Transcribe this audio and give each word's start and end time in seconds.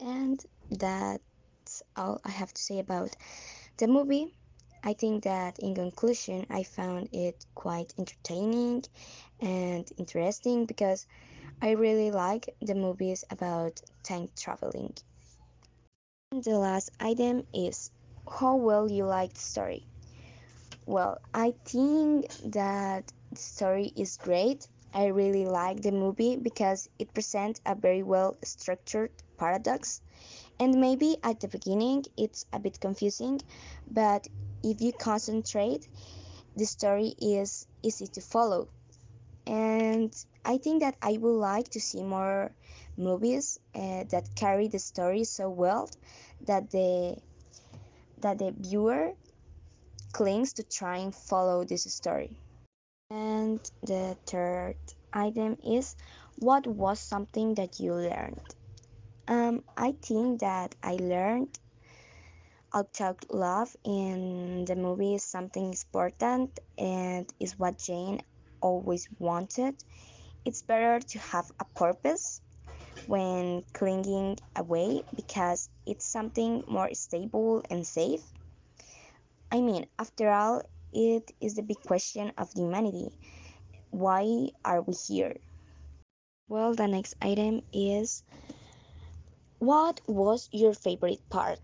And 0.00 0.42
that's 0.70 1.82
all 1.96 2.20
I 2.24 2.30
have 2.30 2.52
to 2.54 2.62
say 2.62 2.78
about 2.78 3.16
the 3.76 3.86
movie. 3.86 4.34
I 4.82 4.94
think 4.94 5.24
that 5.24 5.58
in 5.58 5.74
conclusion, 5.74 6.46
I 6.48 6.62
found 6.62 7.10
it 7.12 7.44
quite 7.54 7.92
entertaining 7.98 8.84
and 9.40 9.86
interesting 9.98 10.64
because 10.64 11.06
I 11.60 11.72
really 11.72 12.10
like 12.10 12.48
the 12.62 12.74
movies 12.74 13.24
about 13.30 13.80
time 14.02 14.28
traveling. 14.36 14.94
And 16.32 16.42
the 16.42 16.58
last 16.58 16.90
item 16.98 17.46
is 17.52 17.90
how 18.26 18.56
well 18.56 18.90
you 18.90 19.04
like 19.04 19.34
the 19.34 19.40
story. 19.40 19.84
Well, 20.86 21.20
I 21.34 21.52
think 21.64 22.28
that 22.52 23.12
the 23.30 23.38
story 23.38 23.92
is 23.96 24.16
great. 24.16 24.66
I 24.92 25.06
really 25.06 25.44
like 25.44 25.82
the 25.82 25.92
movie 25.92 26.36
because 26.36 26.88
it 26.98 27.14
presents 27.14 27.60
a 27.64 27.74
very 27.74 28.02
well 28.02 28.36
structured 28.42 29.10
paradox. 29.38 30.02
And 30.58 30.80
maybe 30.80 31.16
at 31.22 31.40
the 31.40 31.48
beginning 31.48 32.04
it's 32.16 32.44
a 32.52 32.58
bit 32.58 32.80
confusing, 32.80 33.40
but 33.90 34.26
if 34.62 34.80
you 34.80 34.92
concentrate, 34.92 35.88
the 36.56 36.66
story 36.66 37.14
is 37.20 37.66
easy 37.82 38.06
to 38.08 38.20
follow. 38.20 38.68
And 39.46 40.14
I 40.44 40.58
think 40.58 40.80
that 40.80 40.96
I 41.02 41.18
would 41.18 41.38
like 41.38 41.68
to 41.70 41.80
see 41.80 42.02
more 42.02 42.52
movies 42.96 43.58
uh, 43.74 44.04
that 44.10 44.34
carry 44.34 44.68
the 44.68 44.78
story 44.78 45.24
so 45.24 45.48
well 45.48 45.88
that 46.46 46.70
the 46.70 47.16
that 48.20 48.38
the 48.38 48.52
viewer 48.58 49.12
clings 50.12 50.52
to 50.54 50.62
try 50.62 50.98
and 50.98 51.14
follow 51.14 51.64
this 51.64 51.84
story. 51.84 52.36
And 53.10 53.60
the 53.82 54.16
third 54.26 54.76
item 55.12 55.58
is 55.64 55.96
what 56.38 56.66
was 56.66 57.00
something 57.00 57.54
that 57.56 57.78
you 57.80 57.94
learned? 57.94 58.46
Um, 59.28 59.64
I 59.76 59.92
think 60.02 60.40
that 60.40 60.74
I 60.82 60.94
learned 60.94 61.58
Outtalk 62.72 63.24
love 63.30 63.74
in 63.84 64.64
the 64.64 64.76
movie 64.76 65.14
is 65.14 65.24
something 65.24 65.72
important 65.72 66.58
and 66.78 67.28
is 67.40 67.58
what 67.58 67.78
Jane 67.78 68.22
always 68.60 69.08
wanted. 69.18 69.74
It's 70.44 70.62
better 70.62 71.00
to 71.00 71.18
have 71.18 71.50
a 71.60 71.64
purpose 71.76 72.40
when 73.06 73.64
clinging 73.74 74.38
away 74.56 75.02
because 75.14 75.68
it's 75.86 76.06
something 76.06 76.64
more 76.68 76.94
stable 76.94 77.62
and 77.70 77.86
safe. 77.86 78.22
I 79.52 79.60
mean, 79.60 79.86
after 79.98 80.30
all, 80.30 80.62
it 80.92 81.32
is 81.40 81.54
the 81.54 81.62
big 81.62 81.80
question 81.82 82.32
of 82.38 82.52
humanity. 82.52 83.10
Why 83.90 84.50
are 84.64 84.82
we 84.82 84.94
here? 84.94 85.36
Well, 86.48 86.74
the 86.74 86.88
next 86.88 87.14
item 87.22 87.62
is 87.72 88.22
what 89.58 90.00
was 90.06 90.48
your 90.52 90.72
favorite 90.72 91.28
part? 91.28 91.60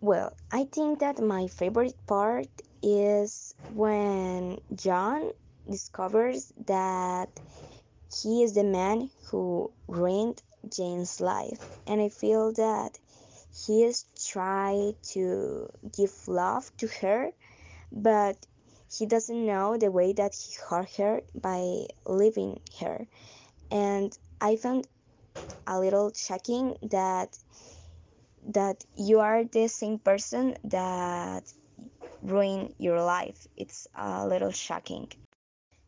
Well, 0.00 0.32
I 0.52 0.64
think 0.64 1.00
that 1.00 1.18
my 1.20 1.48
favorite 1.48 1.96
part 2.06 2.48
is 2.82 3.54
when 3.74 4.58
John 4.74 5.32
discovers 5.68 6.52
that 6.66 7.28
he 8.22 8.42
is 8.42 8.54
the 8.54 8.64
man 8.64 9.10
who 9.26 9.72
ruined 9.88 10.42
Jane's 10.68 11.20
life, 11.20 11.78
and 11.86 12.00
I 12.00 12.08
feel 12.08 12.52
that 12.52 12.98
he 13.66 13.82
is 13.84 14.04
trying 14.16 14.94
to 15.14 15.68
give 15.96 16.28
love 16.28 16.70
to 16.78 16.86
her, 17.00 17.32
but 17.92 18.46
he 18.90 19.06
doesn't 19.06 19.46
know 19.46 19.76
the 19.76 19.90
way 19.90 20.12
that 20.12 20.34
he 20.34 20.56
hurt 20.68 20.90
her 20.96 21.22
by 21.34 21.86
leaving 22.06 22.60
her. 22.80 23.06
And 23.70 24.16
I 24.40 24.56
found 24.56 24.86
a 25.66 25.78
little 25.80 26.12
shocking 26.14 26.76
that 26.90 27.38
that 28.48 28.84
you 28.96 29.18
are 29.20 29.44
the 29.44 29.66
same 29.66 29.98
person 29.98 30.56
that 30.64 31.52
ruined 32.22 32.74
your 32.78 33.02
life. 33.02 33.46
It's 33.56 33.88
a 33.94 34.26
little 34.26 34.52
shocking. 34.52 35.08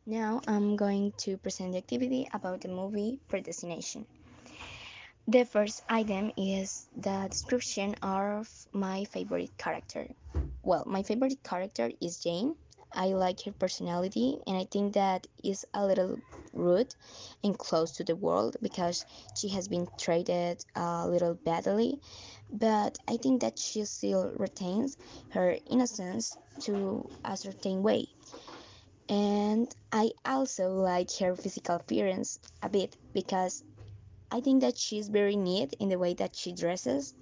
Now 0.07 0.41
I'm 0.47 0.77
going 0.77 1.13
to 1.19 1.37
present 1.37 1.73
the 1.73 1.79
activity 1.79 2.29
about 2.33 2.63
the 2.63 2.69
movie 2.69 3.21
Predestination. 3.29 4.07
The 5.29 5.45
first 5.45 5.83
item 5.89 6.33
is 6.37 6.89
the 6.97 7.29
description 7.31 7.95
of 8.03 8.49
my 8.73 9.05
favorite 9.05 9.57
character. 9.59 10.09
Well, 10.69 10.85
my 10.87 11.03
favorite 11.03 11.43
character 11.43 11.91
is 12.01 12.19
Jane. 12.21 12.55
I 12.93 13.07
like 13.09 13.41
her 13.45 13.53
personality, 13.53 14.39
and 14.47 14.57
I 14.59 14.67
think 14.67 14.93
that 14.93 15.27
is 15.43 15.65
a 15.73 15.87
little 15.87 16.21
rude 16.53 16.95
and 17.43 17.59
close 17.59 17.93
to 17.93 18.05
the 18.05 18.15
world 18.15 18.59
because 18.63 19.07
she 19.35 19.49
has 19.49 19.67
been 19.69 19.89
treated 19.99 20.63
a 20.77 21.09
little 21.09 21.35
badly. 21.35 22.01
But 22.53 22.99
I 23.09 23.17
think 23.17 23.41
that 23.41 23.59
she 23.59 23.85
still 23.87 24.33
retains 24.37 24.99
her 25.31 25.59
innocence 25.71 26.37
to 26.61 27.11
a 27.25 27.37
certain 27.39 27.83
way. 27.83 28.09
And 29.11 29.75
I 29.93 30.13
also 30.25 30.71
like 30.71 31.11
her 31.19 31.37
physical 31.37 31.77
appearance 31.77 32.39
a 32.63 32.71
bit 32.71 32.97
because 33.13 33.63
I 34.31 34.41
think 34.41 34.63
that 34.63 34.79
she's 34.79 35.09
very 35.09 35.37
neat 35.37 35.75
in 35.81 35.89
the 35.91 35.99
way 35.99 36.15
that 36.15 36.37
she 36.37 36.53
dresses 36.53 37.15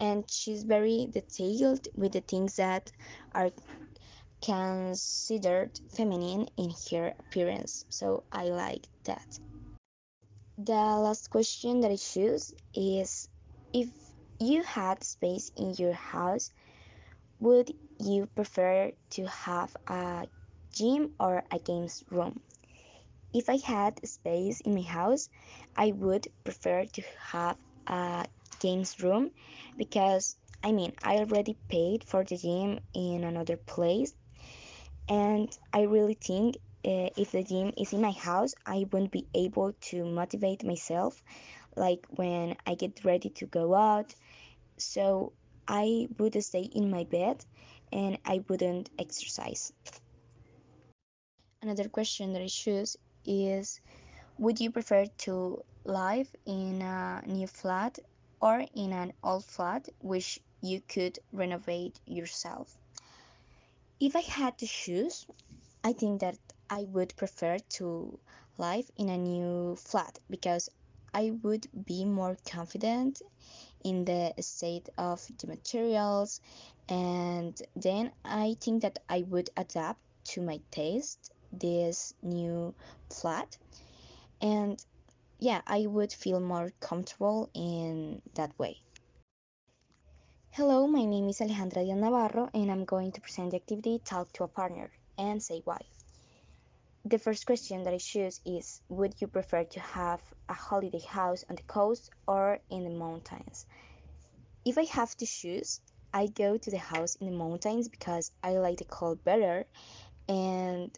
and 0.00 0.30
she's 0.30 0.64
very 0.64 1.06
detailed 1.10 1.88
with 1.94 2.12
the 2.12 2.20
things 2.20 2.56
that 2.56 2.92
are 3.32 3.50
considered 4.42 5.80
feminine 5.88 6.48
in 6.56 6.72
her 6.90 7.14
appearance. 7.18 7.84
So 7.88 8.24
I 8.32 8.44
like 8.44 8.88
that. 9.04 9.38
The 10.58 10.72
last 10.72 11.30
question 11.30 11.80
that 11.80 11.90
I 11.90 11.96
choose 11.96 12.52
is 12.74 13.28
if 13.72 13.88
you 14.38 14.62
had 14.62 15.02
space 15.04 15.50
in 15.56 15.74
your 15.74 15.92
house, 15.94 16.52
would 17.40 17.72
you 17.98 18.26
prefer 18.26 18.92
to 19.10 19.26
have 19.26 19.76
a 19.86 20.28
gym 20.72 21.14
or 21.18 21.44
a 21.50 21.58
games 21.58 22.04
room? 22.10 22.42
If 23.32 23.48
I 23.48 23.56
had 23.58 24.06
space 24.06 24.60
in 24.60 24.74
my 24.74 24.82
house, 24.82 25.28
I 25.76 25.92
would 25.92 26.28
prefer 26.44 26.84
to 26.86 27.02
have 27.30 27.58
a 27.86 28.26
games 28.60 29.00
room 29.02 29.30
because 29.76 30.36
I 30.62 30.72
mean, 30.72 30.92
I 31.02 31.16
already 31.18 31.56
paid 31.68 32.04
for 32.04 32.24
the 32.24 32.36
gym 32.36 32.80
in 32.94 33.24
another 33.24 33.56
place, 33.56 34.14
and 35.08 35.48
I 35.72 35.82
really 35.82 36.14
think 36.14 36.56
uh, 36.84 37.10
if 37.16 37.32
the 37.32 37.42
gym 37.42 37.72
is 37.78 37.92
in 37.92 38.00
my 38.00 38.12
house, 38.12 38.54
I 38.66 38.86
won't 38.92 39.10
be 39.12 39.26
able 39.34 39.72
to 39.90 40.04
motivate 40.04 40.64
myself 40.64 41.22
like 41.76 42.06
when 42.10 42.56
I 42.66 42.74
get 42.74 43.04
ready 43.04 43.30
to 43.30 43.46
go 43.46 43.74
out. 43.74 44.14
So 44.78 45.32
I 45.68 46.08
would 46.18 46.42
stay 46.42 46.62
in 46.62 46.90
my 46.90 47.04
bed 47.04 47.44
and 47.92 48.18
I 48.24 48.44
wouldn't 48.48 48.90
exercise. 48.98 49.72
Another 51.62 51.88
question 51.88 52.32
that 52.32 52.42
I 52.42 52.48
choose 52.48 52.96
is 53.24 53.80
Would 54.38 54.60
you 54.60 54.70
prefer 54.70 55.06
to 55.26 55.62
live 55.84 56.34
in 56.46 56.82
a 56.82 57.22
new 57.26 57.46
flat 57.46 57.98
or 58.40 58.64
in 58.74 58.92
an 58.92 59.12
old 59.22 59.44
flat 59.44 59.88
which 60.00 60.40
you 60.60 60.80
could 60.80 61.18
renovate 61.32 61.98
yourself? 62.06 62.76
If 64.00 64.14
I 64.14 64.20
had 64.20 64.58
to 64.58 64.66
choose, 64.66 65.26
I 65.82 65.92
think 65.92 66.20
that 66.20 66.38
I 66.70 66.84
would 66.84 67.16
prefer 67.16 67.58
to 67.58 68.18
live 68.58 68.90
in 68.96 69.08
a 69.08 69.16
new 69.16 69.76
flat 69.76 70.18
because 70.28 70.68
I 71.14 71.30
would 71.42 71.66
be 71.86 72.04
more 72.04 72.36
confident 72.44 73.22
in 73.82 74.04
the 74.04 74.34
state 74.40 74.88
of 74.98 75.26
the 75.38 75.46
materials 75.46 76.40
and 76.88 77.60
then 77.76 78.12
I 78.24 78.56
think 78.60 78.82
that 78.82 78.98
I 79.08 79.22
would 79.22 79.50
adapt 79.56 80.00
to 80.32 80.42
my 80.42 80.60
taste 80.70 81.32
this 81.52 82.14
new 82.22 82.74
flat 83.10 83.56
and 84.40 84.84
yeah, 85.38 85.60
I 85.66 85.86
would 85.86 86.12
feel 86.12 86.40
more 86.40 86.72
comfortable 86.80 87.50
in 87.54 88.20
that 88.34 88.58
way. 88.58 88.78
Hello, 90.50 90.86
my 90.88 91.04
name 91.04 91.28
is 91.28 91.38
Alejandra 91.38 91.84
Diaz 91.84 91.96
Navarro, 91.96 92.50
and 92.52 92.70
I'm 92.70 92.84
going 92.84 93.12
to 93.12 93.20
present 93.20 93.50
the 93.52 93.56
activity 93.56 94.00
Talk 94.04 94.32
to 94.32 94.44
a 94.44 94.48
Partner 94.48 94.90
and 95.16 95.40
say 95.40 95.62
why. 95.64 95.78
The 97.04 97.18
first 97.18 97.46
question 97.46 97.84
that 97.84 97.94
I 97.94 97.98
choose 97.98 98.40
is 98.44 98.80
Would 98.88 99.14
you 99.20 99.28
prefer 99.28 99.62
to 99.64 99.80
have 99.80 100.20
a 100.48 100.54
holiday 100.54 101.00
house 101.08 101.44
on 101.48 101.54
the 101.54 101.62
coast 101.62 102.10
or 102.26 102.58
in 102.70 102.82
the 102.82 102.90
mountains? 102.90 103.66
If 104.64 104.76
I 104.76 104.84
have 104.84 105.16
to 105.18 105.26
choose, 105.26 105.80
I 106.12 106.26
go 106.26 106.56
to 106.56 106.70
the 106.70 106.78
house 106.78 107.14
in 107.16 107.30
the 107.30 107.36
mountains 107.36 107.88
because 107.88 108.32
I 108.42 108.58
like 108.58 108.78
the 108.78 108.84
cold 108.84 109.22
better, 109.22 109.66
and 110.28 110.90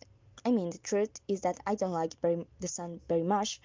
I 0.47 0.51
mean, 0.51 0.71
the 0.71 0.79
truth 0.79 1.21
is 1.29 1.43
that 1.43 1.59
I 1.67 1.75
don't 1.75 1.93
like 1.93 2.19
very, 2.23 2.47
the 2.61 2.69
sun 2.69 3.01
very 3.09 3.23
much, 3.23 3.61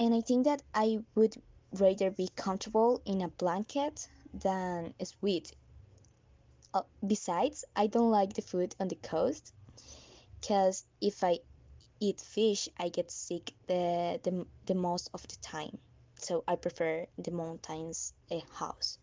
and 0.00 0.14
I 0.14 0.22
think 0.22 0.46
that 0.46 0.62
I 0.74 0.98
would 1.14 1.34
rather 1.78 2.10
be 2.10 2.28
comfortable 2.34 3.02
in 3.04 3.20
a 3.22 3.28
blanket 3.28 4.08
than 4.34 4.94
sweat. 5.04 5.52
Uh, 6.74 6.82
besides, 7.06 7.64
I 7.76 7.86
don't 7.86 8.10
like 8.10 8.32
the 8.32 8.42
food 8.42 8.74
on 8.80 8.88
the 8.88 8.96
coast 8.96 9.52
because 10.40 10.86
if 11.02 11.22
I 11.22 11.40
eat 12.00 12.20
fish, 12.20 12.68
I 12.78 12.88
get 12.88 13.10
sick 13.10 13.54
the, 13.68 14.20
the, 14.24 14.46
the 14.66 14.74
most 14.74 15.10
of 15.14 15.22
the 15.28 15.36
time. 15.42 15.78
so 16.16 16.44
I 16.48 16.56
prefer 16.56 17.06
the 17.18 17.30
mountains 17.32 18.14
a 18.30 18.42
house. 18.54 18.98